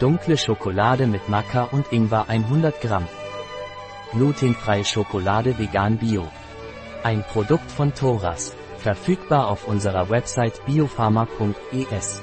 Dunkle 0.00 0.38
Schokolade 0.38 1.06
mit 1.06 1.28
Maca 1.28 1.64
und 1.64 1.92
Ingwer 1.92 2.24
100 2.26 2.80
Gramm. 2.80 3.06
Glutenfreie 4.12 4.82
Schokolade 4.82 5.58
vegan 5.58 5.98
bio. 5.98 6.26
Ein 7.02 7.22
Produkt 7.22 7.70
von 7.70 7.92
Thoras. 7.92 8.56
Verfügbar 8.78 9.48
auf 9.48 9.68
unserer 9.68 10.08
Website 10.08 10.64
biopharma.es. 10.64 12.22